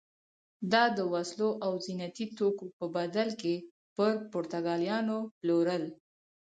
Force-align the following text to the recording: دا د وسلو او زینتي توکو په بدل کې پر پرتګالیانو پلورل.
دا 0.71 0.83
د 0.97 0.99
وسلو 1.13 1.49
او 1.65 1.71
زینتي 1.85 2.25
توکو 2.37 2.65
په 2.77 2.85
بدل 2.95 3.29
کې 3.41 3.55
پر 3.95 4.13
پرتګالیانو 4.31 5.17
پلورل. 5.39 5.83